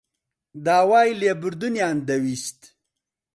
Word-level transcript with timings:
داوای 0.65 1.09
لێبوردنیان 1.19 1.97
دەویست. 2.07 2.59